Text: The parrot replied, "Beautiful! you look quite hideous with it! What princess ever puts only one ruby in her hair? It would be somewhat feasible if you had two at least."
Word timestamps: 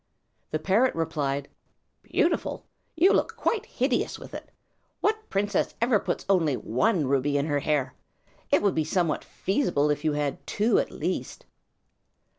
The 0.49 0.57
parrot 0.57 0.95
replied, 0.95 1.47
"Beautiful! 2.01 2.65
you 2.95 3.13
look 3.13 3.35
quite 3.35 3.67
hideous 3.67 4.17
with 4.17 4.33
it! 4.33 4.49
What 4.99 5.29
princess 5.29 5.75
ever 5.79 5.99
puts 5.99 6.25
only 6.27 6.57
one 6.57 7.05
ruby 7.05 7.37
in 7.37 7.45
her 7.45 7.59
hair? 7.59 7.93
It 8.49 8.63
would 8.63 8.73
be 8.73 8.83
somewhat 8.83 9.23
feasible 9.23 9.91
if 9.91 10.03
you 10.03 10.13
had 10.13 10.39
two 10.47 10.79
at 10.79 10.89
least." 10.89 11.45